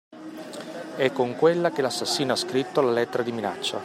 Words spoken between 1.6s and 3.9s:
che l'assassino ha scritto la lettera di minaccia.